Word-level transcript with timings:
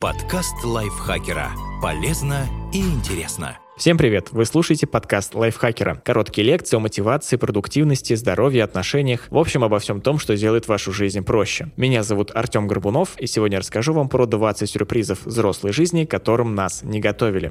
Подкаст 0.00 0.54
лайфхакера. 0.62 1.50
Полезно 1.82 2.46
и 2.72 2.78
интересно. 2.78 3.58
Всем 3.76 3.98
привет! 3.98 4.28
Вы 4.30 4.44
слушаете 4.44 4.86
подкаст 4.86 5.34
лайфхакера. 5.34 6.00
Короткие 6.04 6.46
лекции 6.46 6.76
о 6.76 6.78
мотивации, 6.78 7.34
продуктивности, 7.34 8.14
здоровье, 8.14 8.62
отношениях. 8.62 9.26
В 9.28 9.36
общем, 9.36 9.64
обо 9.64 9.80
всем 9.80 10.00
том, 10.00 10.20
что 10.20 10.36
сделает 10.36 10.68
вашу 10.68 10.92
жизнь 10.92 11.24
проще. 11.24 11.72
Меня 11.76 12.04
зовут 12.04 12.30
Артем 12.32 12.68
Горбунов, 12.68 13.18
и 13.18 13.26
сегодня 13.26 13.58
расскажу 13.58 13.92
вам 13.92 14.08
про 14.08 14.26
20 14.26 14.70
сюрпризов 14.70 15.26
взрослой 15.26 15.72
жизни, 15.72 16.04
которым 16.04 16.54
нас 16.54 16.84
не 16.84 17.00
готовили. 17.00 17.50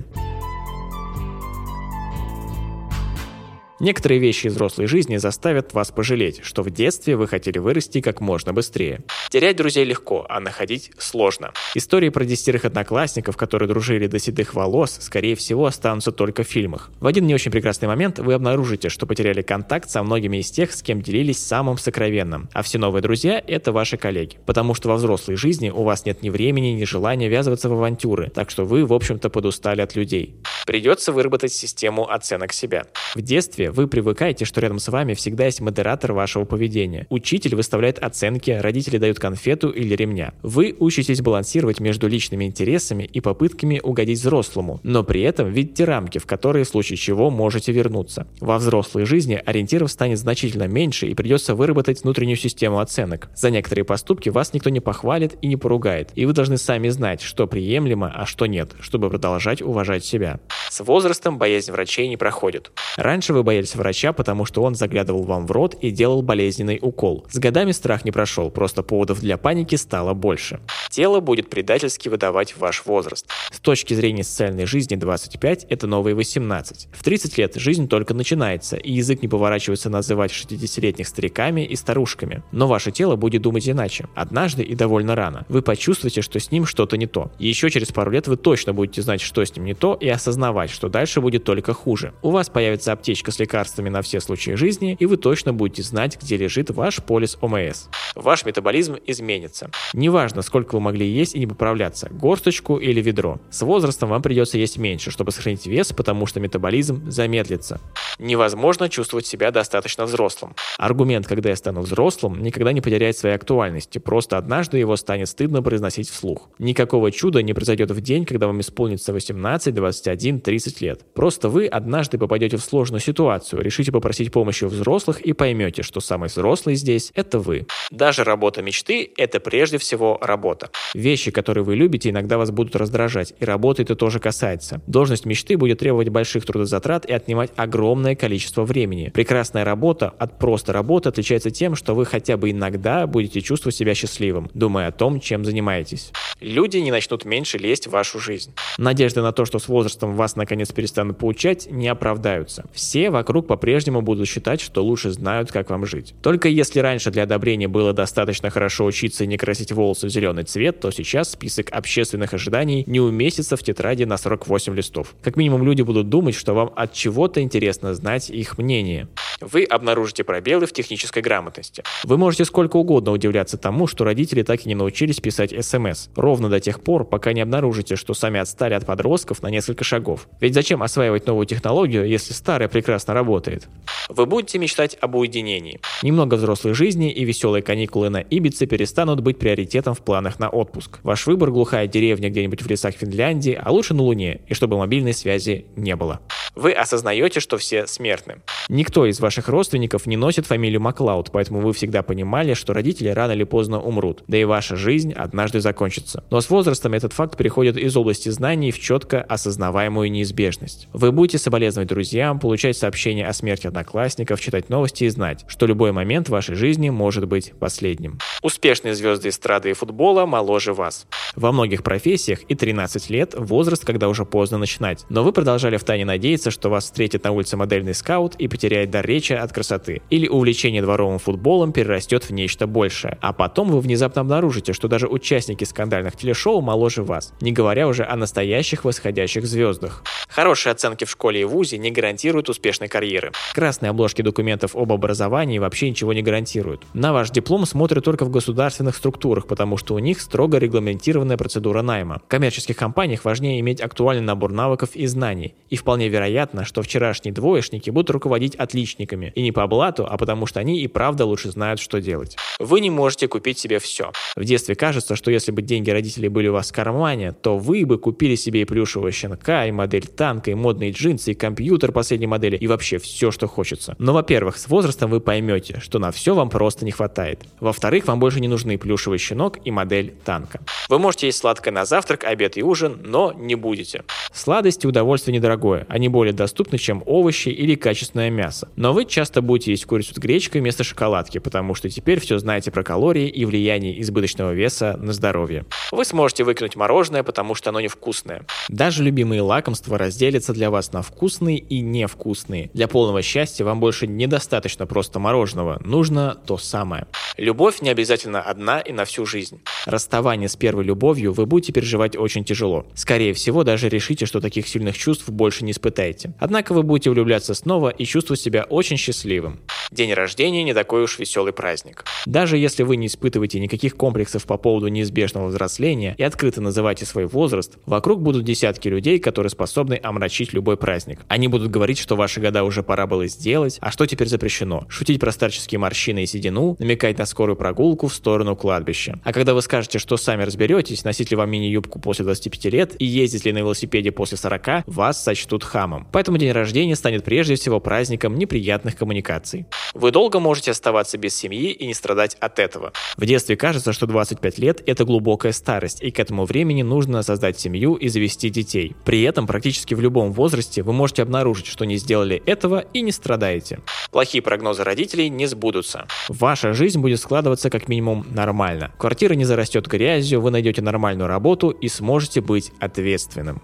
Некоторые 3.79 4.19
вещи 4.19 4.47
из 4.47 4.53
взрослой 4.53 4.87
жизни 4.87 5.17
заставят 5.17 5.73
вас 5.73 5.91
пожалеть, 5.91 6.39
что 6.43 6.63
в 6.63 6.71
детстве 6.71 7.15
вы 7.15 7.27
хотели 7.27 7.59
вырасти 7.59 8.01
как 8.01 8.21
можно 8.21 8.51
быстрее. 8.51 9.01
Терять 9.29 9.57
друзей 9.57 9.83
легко, 9.83 10.25
а 10.29 10.39
находить 10.39 10.91
сложно. 10.97 11.51
Истории 11.75 12.07
про 12.09 12.23
десятерых 12.23 12.63
одноклассников, 12.63 13.35
которые 13.35 13.67
дружили 13.67 14.07
до 14.07 14.19
седых 14.19 14.53
волос, 14.53 14.97
скорее 15.01 15.35
всего, 15.35 15.65
останутся 15.65 16.13
только 16.13 16.43
в 16.43 16.47
фильмах. 16.47 16.91
В 17.01 17.07
один 17.07 17.27
не 17.27 17.35
очень 17.35 17.51
прекрасный 17.51 17.89
момент 17.89 18.19
вы 18.19 18.33
обнаружите, 18.33 18.87
что 18.87 19.05
потеряли 19.05 19.41
контакт 19.41 19.89
со 19.89 20.01
многими 20.01 20.37
из 20.37 20.49
тех, 20.49 20.71
с 20.71 20.81
кем 20.81 21.01
делились 21.01 21.45
самым 21.45 21.77
сокровенным. 21.77 22.49
А 22.53 22.61
все 22.61 22.77
новые 22.77 23.01
друзья– 23.01 23.43
это 23.47 23.73
ваши 23.73 23.97
коллеги. 23.97 24.37
Потому 24.45 24.73
что 24.73 24.87
во 24.87 24.95
взрослой 24.95 25.35
жизни 25.35 25.69
у 25.69 25.83
вас 25.83 26.05
нет 26.05 26.21
ни 26.21 26.29
времени, 26.29 26.67
ни 26.67 26.85
желания 26.85 27.27
ввязываться 27.27 27.67
в 27.67 27.73
авантюры, 27.73 28.29
так 28.29 28.49
что 28.49 28.63
вы, 28.63 28.85
в 28.85 28.93
общем-то, 28.93 29.29
подустали 29.29 29.81
от 29.81 29.95
людей. 29.97 30.37
Придется 30.65 31.11
выработать 31.11 31.51
систему 31.51 32.09
оценок 32.09 32.53
себя. 32.53 32.85
В 33.13 33.21
детстве 33.21 33.71
вы 33.71 33.87
привыкаете, 33.87 34.45
что 34.45 34.61
рядом 34.61 34.79
с 34.79 34.87
вами 34.87 35.13
всегда 35.15 35.45
есть 35.45 35.59
модератор 35.59 36.13
вашего 36.13 36.45
поведения. 36.45 37.07
Учитель 37.09 37.55
выставляет 37.55 37.99
оценки, 37.99 38.51
родители 38.51 38.97
дают 38.97 39.16
конфету 39.19 39.69
или 39.69 39.95
ремня. 39.95 40.33
Вы 40.41 40.75
учитесь 40.79 41.21
балансировать 41.21 41.79
между 41.79 42.07
личными 42.07 42.45
интересами 42.45 43.03
и 43.03 43.21
попытками 43.21 43.79
угодить 43.83 44.19
взрослому, 44.19 44.79
но 44.83 45.03
при 45.03 45.21
этом 45.21 45.51
видите 45.51 45.83
рамки, 45.83 46.17
в 46.17 46.25
которые 46.25 46.65
в 46.65 46.69
случае 46.69 46.97
чего 46.97 47.29
можете 47.29 47.71
вернуться. 47.71 48.27
Во 48.39 48.57
взрослой 48.57 49.05
жизни 49.05 49.41
ориентиров 49.45 49.91
станет 49.91 50.19
значительно 50.19 50.67
меньше 50.67 51.07
и 51.07 51.13
придется 51.13 51.55
выработать 51.55 52.03
внутреннюю 52.03 52.37
систему 52.37 52.79
оценок. 52.79 53.29
За 53.35 53.49
некоторые 53.49 53.85
поступки 53.85 54.29
вас 54.29 54.53
никто 54.53 54.69
не 54.69 54.79
похвалит 54.79 55.35
и 55.41 55.47
не 55.47 55.55
поругает, 55.55 56.11
и 56.15 56.25
вы 56.25 56.33
должны 56.33 56.57
сами 56.57 56.89
знать, 56.89 57.21
что 57.21 57.47
приемлемо, 57.47 58.11
а 58.13 58.25
что 58.25 58.45
нет, 58.45 58.75
чтобы 58.79 59.09
продолжать 59.09 59.61
уважать 59.61 60.05
себя. 60.05 60.39
С 60.69 60.83
возрастом 60.83 61.37
боязнь 61.37 61.71
врачей 61.71 62.07
не 62.07 62.17
проходит. 62.17 62.71
Раньше 62.97 63.33
вы 63.33 63.43
боялись 63.43 63.75
врача, 63.75 64.13
потому 64.13 64.45
что 64.45 64.63
он 64.63 64.75
заглядывал 64.75 65.23
вам 65.23 65.47
в 65.47 65.51
рот 65.51 65.75
и 65.81 65.91
делал 65.91 66.21
болезненный 66.21 66.79
укол. 66.81 67.25
С 67.29 67.39
годами 67.39 67.71
страх 67.71 68.05
не 68.05 68.11
прошел, 68.11 68.49
просто 68.51 68.83
поводов 69.07 69.21
для 69.21 69.37
паники 69.37 69.75
стало 69.75 70.13
больше. 70.13 70.59
Тело 70.89 71.19
будет 71.19 71.49
предательски 71.49 72.09
выдавать 72.09 72.57
ваш 72.57 72.85
возраст. 72.85 73.25
С 73.51 73.59
точки 73.59 73.93
зрения 73.93 74.23
социальной 74.23 74.65
жизни 74.65 74.95
25– 74.95 75.65
это 75.69 75.87
новые 75.87 76.15
18. 76.15 76.89
В 76.91 77.03
30 77.03 77.37
лет 77.37 77.55
жизнь 77.55 77.87
только 77.87 78.13
начинается, 78.13 78.75
и 78.75 78.91
язык 78.91 79.21
не 79.21 79.27
поворачивается 79.27 79.89
называть 79.89 80.31
60-летних 80.31 81.07
стариками 81.07 81.65
и 81.65 81.75
старушками. 81.75 82.43
Но 82.51 82.67
ваше 82.67 82.91
тело 82.91 83.15
будет 83.15 83.41
думать 83.41 83.69
иначе. 83.69 84.07
Однажды 84.15 84.63
и 84.63 84.75
довольно 84.75 85.15
рано. 85.15 85.45
Вы 85.49 85.61
почувствуете, 85.61 86.21
что 86.21 86.39
с 86.39 86.51
ним 86.51 86.65
что-то 86.65 86.97
не 86.97 87.07
то. 87.07 87.31
Еще 87.39 87.69
через 87.69 87.91
пару 87.91 88.11
лет 88.11 88.27
вы 88.27 88.37
точно 88.37 88.73
будете 88.73 89.01
знать, 89.01 89.21
что 89.21 89.43
с 89.43 89.55
ним 89.55 89.65
не 89.65 89.73
то, 89.73 89.93
и 89.93 90.09
осознавать, 90.09 90.69
что 90.69 90.89
дальше 90.89 91.21
будет 91.21 91.43
только 91.43 91.73
хуже. 91.73 92.13
У 92.21 92.31
вас 92.31 92.49
появится 92.49 92.91
аптечка 92.91 93.31
с 93.31 93.39
лекарствами 93.39 93.89
на 93.89 94.01
все 94.01 94.19
случаи 94.19 94.51
жизни, 94.51 94.97
и 94.99 95.05
вы 95.05 95.17
точно 95.17 95.53
будете 95.53 95.83
знать, 95.83 96.17
где 96.21 96.37
лежит 96.37 96.71
ваш 96.71 96.97
полис 97.03 97.37
ОМС. 97.41 97.87
Ваш 98.15 98.45
метаболизм 98.45 98.96
изменится. 99.05 99.69
Неважно, 99.93 100.41
сколько 100.41 100.75
вы 100.75 100.81
могли 100.81 101.07
есть 101.07 101.35
и 101.35 101.39
не 101.39 101.47
поправляться, 101.47 102.09
горсточку 102.09 102.77
или 102.77 103.01
ведро. 103.01 103.39
С 103.49 103.61
возрастом 103.61 104.09
вам 104.09 104.21
придется 104.21 104.57
есть 104.57 104.77
меньше, 104.77 105.11
чтобы 105.11 105.31
сохранить 105.31 105.67
вес, 105.67 105.93
потому 105.93 106.25
что 106.25 106.39
метаболизм 106.39 107.09
замедлится. 107.09 107.79
Невозможно 108.19 108.89
чувствовать 108.89 109.25
себя 109.25 109.51
достаточно 109.51 110.05
взрослым. 110.05 110.55
Аргумент 110.77 111.27
«когда 111.27 111.49
я 111.49 111.55
стану 111.55 111.81
взрослым» 111.81 112.41
никогда 112.41 112.71
не 112.71 112.81
потеряет 112.81 113.17
своей 113.17 113.35
актуальности, 113.35 113.99
просто 113.99 114.37
однажды 114.37 114.77
его 114.77 114.95
станет 114.95 115.29
стыдно 115.29 115.61
произносить 115.61 116.09
вслух. 116.09 116.49
Никакого 116.59 117.11
чуда 117.11 117.43
не 117.43 117.53
произойдет 117.53 117.91
в 117.91 118.01
день, 118.01 118.25
когда 118.25 118.47
вам 118.47 118.61
исполнится 118.61 119.13
18, 119.13 119.73
21, 119.73 120.41
30 120.41 120.81
лет. 120.81 121.13
Просто 121.13 121.49
вы 121.49 121.67
однажды 121.67 122.17
попадете 122.17 122.57
в 122.57 122.61
сложную 122.61 123.01
ситуацию, 123.01 123.61
решите 123.61 123.91
попросить 123.91 124.31
помощи 124.31 124.63
у 124.63 124.67
взрослых 124.67 125.21
и 125.21 125.33
поймете, 125.33 125.83
что 125.83 125.99
самый 125.99 126.29
взрослый 126.29 126.75
здесь– 126.75 127.11
это 127.15 127.39
вы. 127.39 127.67
Даже 127.91 128.23
работа 128.23 128.61
мечты– 128.61 128.86
это 128.93 129.39
прежде 129.39 129.77
всего 129.77 130.17
работа. 130.21 130.69
Вещи, 130.93 131.31
которые 131.31 131.63
вы 131.63 131.75
любите, 131.75 132.09
иногда 132.09 132.37
вас 132.37 132.51
будут 132.51 132.75
раздражать, 132.75 133.33
и 133.39 133.45
работы 133.45 133.83
это 133.83 133.95
тоже 133.95 134.19
касается. 134.19 134.81
Должность 134.87 135.25
мечты 135.25 135.57
будет 135.57 135.79
требовать 135.79 136.09
больших 136.09 136.45
трудозатрат 136.45 137.05
и 137.05 137.13
отнимать 137.13 137.51
огромное 137.55 138.15
количество 138.15 138.63
времени. 138.63 139.11
Прекрасная 139.13 139.65
работа 139.65 140.13
от 140.17 140.39
просто 140.39 140.73
работы 140.73 141.09
отличается 141.09 141.51
тем, 141.51 141.75
что 141.75 141.93
вы 141.95 142.05
хотя 142.05 142.37
бы 142.37 142.51
иногда 142.51 143.07
будете 143.07 143.41
чувствовать 143.41 143.75
себя 143.75 143.93
счастливым, 143.93 144.49
думая 144.53 144.87
о 144.87 144.91
том, 144.91 145.19
чем 145.19 145.45
занимаетесь. 145.45 146.11
Люди 146.39 146.77
не 146.77 146.91
начнут 146.91 147.25
меньше 147.25 147.57
лезть 147.57 147.87
в 147.87 147.91
вашу 147.91 148.19
жизнь. 148.19 148.53
Надежды 148.77 149.21
на 149.21 149.31
то, 149.31 149.45
что 149.45 149.59
с 149.59 149.67
возрастом 149.67 150.15
вас 150.15 150.35
наконец 150.35 150.71
перестанут 150.71 151.17
поучать, 151.17 151.67
не 151.71 151.87
оправдаются. 151.87 152.65
Все 152.73 153.09
вокруг 153.09 153.47
по-прежнему 153.47 154.01
будут 154.01 154.27
считать, 154.27 154.61
что 154.61 154.83
лучше 154.83 155.11
знают, 155.11 155.51
как 155.51 155.69
вам 155.69 155.85
жить. 155.85 156.13
Только 156.21 156.47
если 156.47 156.79
раньше 156.79 157.11
для 157.11 157.23
одобрения 157.23 157.67
было 157.67 157.93
достаточно 157.93 158.49
хорошо 158.49 158.76
учиться 158.83 159.23
и 159.23 159.27
не 159.27 159.37
красить 159.37 159.71
волосы 159.71 160.07
в 160.07 160.09
зеленый 160.09 160.43
цвет, 160.43 160.79
то 160.79 160.91
сейчас 160.91 161.31
список 161.31 161.69
общественных 161.71 162.33
ожиданий 162.33 162.83
не 162.87 162.99
уместится 162.99 163.57
в 163.57 163.63
тетради 163.63 164.03
на 164.03 164.17
48 164.17 164.75
листов. 164.75 165.15
Как 165.21 165.35
минимум 165.35 165.63
люди 165.63 165.81
будут 165.81 166.09
думать, 166.09 166.35
что 166.35 166.53
вам 166.53 166.71
от 166.75 166.93
чего-то 166.93 167.41
интересно 167.41 167.93
знать 167.93 168.29
их 168.29 168.57
мнение. 168.57 169.07
Вы 169.41 169.63
обнаружите 169.63 170.23
пробелы 170.23 170.65
в 170.65 170.73
технической 170.73 171.21
грамотности. 171.21 171.83
Вы 172.03 172.17
можете 172.17 172.45
сколько 172.45 172.77
угодно 172.77 173.11
удивляться 173.11 173.57
тому, 173.57 173.87
что 173.87 174.03
родители 174.03 174.43
так 174.43 174.65
и 174.65 174.69
не 174.69 174.75
научились 174.75 175.19
писать 175.19 175.53
смс, 175.63 176.07
ровно 176.15 176.49
до 176.49 176.59
тех 176.59 176.81
пор, 176.81 177.05
пока 177.05 177.33
не 177.33 177.41
обнаружите, 177.41 177.95
что 177.95 178.13
сами 178.13 178.39
отстали 178.39 178.73
от 178.73 178.85
подростков 178.85 179.43
на 179.43 179.47
несколько 179.47 179.83
шагов. 179.83 180.27
Ведь 180.39 180.53
зачем 180.53 180.81
осваивать 180.81 181.27
новую 181.27 181.45
технологию, 181.45 182.07
если 182.07 182.33
старая 182.33 182.67
прекрасно 182.67 183.13
работает. 183.13 183.67
Вы 184.09 184.25
будете 184.25 184.57
мечтать 184.57 184.97
об 185.01 185.15
уединении. 185.15 185.79
Немного 186.01 186.35
взрослой 186.35 186.73
жизни 186.73 187.11
и 187.11 187.25
веселые 187.25 187.61
каникулы 187.61 188.09
на 188.09 188.21
Ибице 188.21 188.65
перестанут 188.65 189.21
быть 189.21 189.37
приоритетом 189.37 189.93
в 189.93 189.99
планах 189.99 190.39
на 190.39 190.49
отпуск. 190.49 190.99
Ваш 191.03 191.27
выбор 191.27 191.51
глухая 191.51 191.87
деревня 191.87 192.29
где-нибудь 192.29 192.61
в 192.61 192.67
лесах 192.67 192.95
Финляндии, 192.95 193.59
а 193.61 193.71
лучше 193.71 193.93
на 193.93 194.03
Луне, 194.03 194.41
и 194.47 194.53
чтобы 194.53 194.77
мобильной 194.77 195.13
связи 195.13 195.65
не 195.75 195.95
было. 195.95 196.21
Вы 196.57 196.71
осознаете, 196.71 197.39
что 197.39 197.59
все 197.59 197.85
смертны. 197.85 198.37
Никто 198.67 199.05
из 199.05 199.19
ваших 199.19 199.47
родственников 199.47 200.07
не 200.07 200.17
носит 200.17 200.47
фамилию 200.47 200.81
Маклауд, 200.81 201.29
поэтому 201.31 201.61
вы 201.61 201.71
всегда 201.71 202.01
понимали, 202.01 202.55
что 202.55 202.73
родители 202.73 203.09
рано 203.09 203.33
или 203.33 203.43
поздно 203.43 203.79
умрут, 203.79 204.23
да 204.27 204.37
и 204.37 204.43
ваша 204.43 204.75
жизнь 204.75 205.13
однажды 205.13 205.59
закончится. 205.59 206.23
Но 206.31 206.41
с 206.41 206.49
возрастом 206.49 206.93
этот 206.93 207.13
факт 207.13 207.37
переходит 207.37 207.77
из 207.77 207.95
области 207.95 208.29
знаний 208.29 208.71
в 208.71 208.79
четко 208.79 209.21
осознаваемую 209.21 210.11
неизбежность. 210.11 210.87
Вы 210.93 211.11
будете 211.11 211.37
соболезновать 211.37 211.89
друзьям, 211.89 212.39
получать 212.39 212.75
сообщения 212.75 213.27
о 213.27 213.33
смерти 213.33 213.67
одноклассников, 213.67 214.41
читать 214.41 214.69
новости 214.69 215.03
и 215.03 215.09
знать, 215.09 215.45
что 215.47 215.67
любой 215.67 215.91
момент 215.91 216.27
вашей 216.27 216.55
жизни 216.55 216.89
может 216.89 217.27
быть 217.27 217.53
последним. 217.59 218.17
Успешные 218.41 218.95
звезды 218.95 219.29
эстрады 219.29 219.69
и 219.69 219.73
футбола 219.73 220.25
моложе 220.25 220.73
вас. 220.73 221.05
Во 221.35 221.51
многих 221.51 221.83
профессиях 221.83 222.39
и 222.47 222.55
13 222.55 223.11
лет– 223.11 223.35
возраст, 223.37 223.85
когда 223.85 224.09
уже 224.09 224.25
поздно 224.25 224.57
начинать. 224.57 225.05
Но 225.09 225.23
вы 225.23 225.31
продолжали 225.31 225.77
втайне 225.77 226.03
надеяться, 226.03 226.46
что 226.51 226.69
вас 226.69 226.85
встретит 226.85 227.23
на 227.23 227.31
улице 227.31 227.57
модельный 227.57 227.93
скаут 227.93 228.35
и 228.35 228.47
потеряет 228.47 228.91
дар 228.91 229.05
речи 229.05 229.33
от 229.33 229.51
красоты. 229.51 230.01
Или 230.09 230.27
увлечение 230.27 230.81
дворовым 230.81 231.19
футболом 231.19 231.71
перерастет 231.71 232.23
в 232.23 232.31
нечто 232.31 232.67
большее. 232.67 233.17
А 233.21 233.33
потом 233.33 233.69
вы 233.69 233.79
внезапно 233.79 234.21
обнаружите, 234.21 234.73
что 234.73 234.87
даже 234.87 235.07
участники 235.07 235.63
скандальных 235.63 236.15
телешоу 236.15 236.61
моложе 236.61 237.03
вас, 237.03 237.33
не 237.41 237.51
говоря 237.51 237.87
уже 237.87 238.05
о 238.05 238.15
настоящих 238.15 238.85
восходящих 238.85 239.45
звездах. 239.45 240.03
Хорошие 240.29 240.71
оценки 240.71 241.05
в 241.05 241.09
школе 241.09 241.41
и 241.41 241.43
вузе 241.45 241.77
не 241.77 241.89
гарантируют 241.89 242.49
успешной 242.49 242.89
карьеры. 242.89 243.31
Красные 243.53 243.89
обложки 243.89 244.21
документов 244.21 244.75
об 244.75 244.91
образовании 244.91 245.57
вообще 245.57 245.89
ничего 245.89 246.13
не 246.13 246.21
гарантируют. 246.21 246.83
На 246.93 247.13
ваш 247.13 247.31
диплом 247.31 247.65
смотрят 247.65 248.03
только 248.03 248.25
в 248.25 248.29
государственных 248.29 248.95
структурах, 248.95 249.47
потому 249.47 249.77
что 249.77 249.95
у 249.95 249.99
них 249.99 250.21
строго 250.21 250.57
регламентированная 250.57 251.37
процедура 251.37 251.81
найма. 251.81 252.21
В 252.25 252.27
коммерческих 252.27 252.75
компаниях 252.75 253.25
важнее 253.25 253.59
иметь 253.61 253.81
актуальный 253.81 254.23
набор 254.23 254.51
навыков 254.51 254.91
и 254.93 255.07
знаний, 255.07 255.55
и 255.69 255.75
вполне 255.75 256.07
вероятно, 256.07 256.27
вероятно, 256.37 256.65
что 256.65 256.83
вчерашние 256.83 257.33
двоечники 257.33 257.89
будут 257.89 258.11
руководить 258.11 258.55
отличниками. 258.55 259.31
И 259.35 259.41
не 259.41 259.51
по 259.51 259.65
блату, 259.65 260.05
а 260.07 260.17
потому 260.17 260.45
что 260.45 260.59
они 260.59 260.81
и 260.81 260.87
правда 260.87 261.25
лучше 261.25 261.49
знают, 261.49 261.79
что 261.79 261.99
делать. 261.99 262.37
Вы 262.59 262.79
не 262.79 262.91
можете 262.91 263.27
купить 263.27 263.57
себе 263.57 263.79
все. 263.79 264.11
В 264.35 264.43
детстве 264.43 264.75
кажется, 264.75 265.15
что 265.15 265.31
если 265.31 265.51
бы 265.51 265.63
деньги 265.63 265.89
родителей 265.89 266.29
были 266.29 266.47
у 266.47 266.53
вас 266.53 266.69
в 266.69 266.75
кармане, 266.75 267.31
то 267.31 267.57
вы 267.57 267.85
бы 267.85 267.97
купили 267.97 268.35
себе 268.35 268.61
и 268.61 268.65
плюшевого 268.65 269.11
щенка, 269.11 269.65
и 269.65 269.71
модель 269.71 270.05
танка, 270.05 270.51
и 270.51 270.53
модные 270.53 270.91
джинсы, 270.91 271.31
и 271.31 271.33
компьютер 271.33 271.91
последней 271.91 272.27
модели, 272.27 272.55
и 272.55 272.67
вообще 272.67 272.99
все, 272.99 273.31
что 273.31 273.47
хочется. 273.47 273.95
Но, 273.97 274.13
во-первых, 274.13 274.57
с 274.57 274.67
возрастом 274.67 275.09
вы 275.09 275.19
поймете, 275.19 275.79
что 275.79 275.97
на 275.97 276.11
все 276.11 276.35
вам 276.35 276.49
просто 276.49 276.85
не 276.85 276.91
хватает. 276.91 277.39
Во-вторых, 277.59 278.05
вам 278.05 278.19
больше 278.19 278.39
не 278.39 278.47
нужны 278.47 278.77
плюшевый 278.77 279.17
щенок 279.17 279.57
и 279.65 279.71
модель 279.71 280.13
танка. 280.23 280.59
Вы 280.87 280.99
можете 280.99 281.27
есть 281.27 281.39
сладкое 281.39 281.73
на 281.73 281.85
завтрак, 281.85 282.25
обед 282.25 282.57
и 282.57 282.63
ужин, 282.63 283.01
но 283.03 283.33
не 283.33 283.55
будете. 283.55 284.03
Сладости– 284.31 284.85
удовольствие 284.87 285.35
недорогое, 285.35 285.87
они 285.89 286.09
более 286.09 286.26
доступны, 286.31 286.77
чем 286.77 287.03
овощи 287.05 287.49
или 287.49 287.75
качественное 287.75 288.29
мясо. 288.29 288.69
Но 288.75 288.93
вы 288.93 289.05
часто 289.05 289.41
будете 289.41 289.71
есть 289.71 289.85
курицу 289.85 290.13
с 290.13 290.17
гречкой 290.17 290.61
вместо 290.61 290.83
шоколадки, 290.83 291.37
потому 291.39 291.75
что 291.75 291.89
теперь 291.89 292.19
все 292.19 292.37
знаете 292.39 292.71
про 292.71 292.83
калории 292.83 293.27
и 293.27 293.45
влияние 293.45 294.01
избыточного 294.01 294.53
веса 294.53 294.97
на 295.01 295.13
здоровье. 295.13 295.65
Вы 295.91 296.05
сможете 296.05 296.43
выкинуть 296.43 296.75
мороженое, 296.75 297.23
потому 297.23 297.55
что 297.55 297.69
оно 297.69 297.79
невкусное. 297.79 298.45
Даже 298.69 299.03
любимые 299.03 299.41
лакомства 299.41 299.97
разделятся 299.97 300.53
для 300.53 300.69
вас 300.69 300.93
на 300.93 301.01
вкусные 301.01 301.57
и 301.57 301.81
невкусные. 301.81 302.69
Для 302.73 302.87
полного 302.87 303.21
счастья 303.21 303.63
вам 303.65 303.79
больше 303.79 304.07
недостаточно 304.07 304.85
просто 304.85 305.19
мороженого, 305.19 305.81
нужно 305.83 306.35
то 306.45 306.57
самое. 306.57 307.07
Любовь 307.37 307.81
не 307.81 307.89
обязательно 307.89 308.41
одна 308.41 308.79
и 308.79 308.91
на 308.91 309.05
всю 309.05 309.25
жизнь. 309.25 309.61
Расставание 309.85 310.49
с 310.49 310.55
первой 310.55 310.83
любовью 310.83 311.33
вы 311.33 311.45
будете 311.45 311.71
переживать 311.71 312.15
очень 312.15 312.43
тяжело. 312.43 312.85
Скорее 312.95 313.33
всего, 313.33 313.63
даже 313.63 313.89
решите, 313.89 314.25
что 314.25 314.41
таких 314.41 314.67
сильных 314.67 314.97
чувств 314.97 315.29
больше 315.29 315.63
не 315.63 315.71
испытаете. 315.71 316.06
Однако 316.39 316.73
вы 316.73 316.83
будете 316.83 317.09
влюбляться 317.09 317.53
снова 317.53 317.89
и 317.89 318.05
чувствовать 318.05 318.41
себя 318.41 318.63
очень 318.63 318.97
счастливым. 318.97 319.59
День 319.89 320.13
рождения 320.13 320.63
не 320.63 320.73
такой 320.73 321.03
уж 321.03 321.17
веселый 321.17 321.53
праздник. 321.53 322.03
Даже 322.25 322.57
если 322.57 322.83
вы 322.83 322.97
не 322.97 323.07
испытываете 323.07 323.59
никаких 323.59 323.95
комплексов 323.95 324.45
по 324.45 324.57
поводу 324.57 324.89
неизбежного 324.89 325.47
взросления 325.47 326.13
и 326.17 326.23
открыто 326.23 326.59
называете 326.59 327.05
свой 327.05 327.25
возраст, 327.25 327.77
вокруг 327.85 328.21
будут 328.21 328.43
десятки 328.43 328.89
людей, 328.89 329.17
которые 329.17 329.49
способны 329.49 329.97
омрачить 330.03 330.51
любой 330.51 330.75
праздник. 330.75 331.21
Они 331.29 331.47
будут 331.47 331.71
говорить, 331.71 331.99
что 331.99 332.17
ваши 332.17 332.41
года 332.41 332.65
уже 332.65 332.83
пора 332.83 333.07
было 333.07 333.27
сделать, 333.27 333.77
а 333.79 333.89
что 333.89 334.05
теперь 334.05 334.27
запрещено. 334.27 334.85
Шутить 334.89 335.21
про 335.21 335.31
старческие 335.31 335.79
морщины 335.79 336.23
и 336.23 336.25
седину, 336.25 336.75
намекать 336.79 337.17
на 337.17 337.25
скорую 337.25 337.55
прогулку 337.55 338.07
в 338.07 338.13
сторону 338.13 338.57
кладбища. 338.57 339.21
А 339.23 339.31
когда 339.31 339.53
вы 339.53 339.61
скажете, 339.61 339.99
что 339.99 340.17
сами 340.17 340.43
разберетесь, 340.43 341.05
носить 341.05 341.31
ли 341.31 341.37
вам 341.37 341.49
мини-юбку 341.49 341.99
после 341.99 342.25
25 342.25 342.65
лет 342.73 342.95
и 342.99 343.05
ездить 343.05 343.45
ли 343.45 343.53
на 343.53 343.59
велосипеде 343.59 344.11
после 344.11 344.37
40, 344.37 344.85
вас 344.85 345.23
сочтут 345.23 345.63
хамом. 345.63 345.96
Поэтому 346.11 346.37
день 346.37 346.51
рождения 346.51 346.95
станет 346.95 347.23
прежде 347.23 347.55
всего 347.55 347.79
праздником 347.79 348.35
неприятных 348.35 348.95
коммуникаций. 348.95 349.65
Вы 349.93 350.11
долго 350.11 350.39
можете 350.39 350.71
оставаться 350.71 351.17
без 351.17 351.35
семьи 351.35 351.71
и 351.71 351.87
не 351.87 351.93
страдать 351.93 352.35
от 352.35 352.59
этого. 352.59 352.93
В 353.15 353.25
детстве 353.25 353.55
кажется, 353.55 353.93
что 353.93 354.05
25 354.05 354.59
лет– 354.59 354.81
это 354.85 355.05
глубокая 355.05 355.51
старость, 355.51 356.03
и 356.03 356.11
к 356.11 356.19
этому 356.19 356.45
времени 356.45 356.83
нужно 356.83 357.23
создать 357.23 357.59
семью 357.59 357.95
и 357.95 358.07
завести 358.07 358.49
детей. 358.49 358.95
При 359.05 359.23
этом 359.23 359.47
практически 359.47 359.93
в 359.93 360.01
любом 360.01 360.31
возрасте 360.31 360.83
вы 360.83 360.93
можете 360.93 361.23
обнаружить, 361.23 361.67
что 361.67 361.85
не 361.85 361.97
сделали 361.97 362.41
этого 362.45 362.85
и 362.93 363.01
не 363.01 363.11
страдаете. 363.11 363.79
Плохие 364.11 364.41
прогнозы 364.41 364.83
родителей 364.83 365.29
не 365.29 365.45
сбудутся. 365.45 366.07
Ваша 366.29 366.73
жизнь 366.73 366.99
будет 366.99 367.19
складываться 367.19 367.69
как 367.69 367.87
минимум 367.87 368.25
нормально. 368.29 368.91
Квартира 368.97 369.33
не 369.33 369.45
зарастет 369.45 369.87
грязью, 369.87 370.41
вы 370.41 370.51
найдете 370.51 370.81
нормальную 370.81 371.27
работу 371.27 371.69
и 371.69 371.87
сможете 371.87 372.41
быть 372.41 372.71
ответственным. 372.79 373.61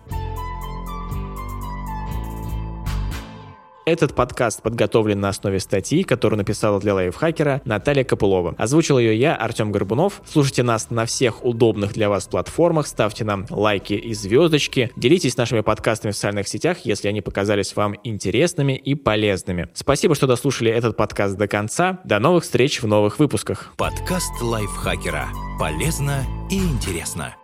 Этот 3.86 4.16
подкаст 4.16 4.62
подготовлен 4.62 5.20
на 5.20 5.30
основе 5.30 5.60
статьи, 5.60 6.04
которую 6.04 6.38
написала 6.38 6.80
для 6.80 6.94
лайфхакера 6.96 7.62
Наталья 7.66 8.06
Копылова. 8.06 8.56
Озвучил 8.58 8.98
ее 8.98 9.18
я, 9.18 9.36
Артем 9.36 9.74
Горбунов. 9.74 10.22
Слушайте 10.26 10.64
нас 10.64 10.90
на 10.90 11.06
всех 11.06 11.44
удобных 11.44 11.92
для 11.94 12.10
вас 12.10 12.28
платформах, 12.28 12.88
ставьте 12.88 13.26
нам 13.26 13.46
лайки 13.50 13.94
и 13.94 14.14
звездочки, 14.14 14.92
делитесь 14.96 15.36
нашими 15.36 15.60
подкастами 15.60 16.12
в 16.12 16.16
социальных 16.16 16.48
сетях, 16.48 16.80
если 16.86 17.10
они 17.10 17.22
показались 17.22 17.76
вам 17.76 17.96
интересными 18.06 18.74
и 18.74 18.96
полезными. 18.96 19.68
Спасибо, 19.74 20.16
что 20.16 20.28
дослушали 20.28 20.72
этот 20.72 20.96
подкаст 20.96 21.36
до 21.36 21.48
конца. 21.50 22.00
До 22.06 22.20
новых 22.20 22.44
встреч 22.44 22.82
в 22.82 22.88
новых 22.88 23.20
выпусках. 23.20 23.74
Подкаст 23.78 24.32
лайфхакера. 24.42 25.28
Полезно 25.60 26.24
и 26.50 26.58
интересно. 26.58 27.36